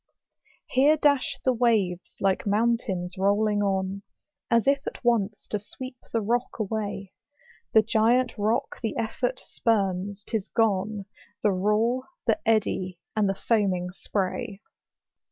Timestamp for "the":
1.45-1.53, 6.11-6.21, 7.73-7.83, 8.81-8.97, 11.43-11.51, 12.25-12.39, 13.29-13.35